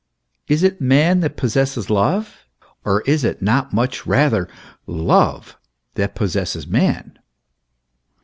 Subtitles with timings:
[0.47, 2.47] Is it man that possesses love,
[2.83, 4.47] or is it not much rather
[4.95, 5.59] love
[5.93, 7.19] that possesses man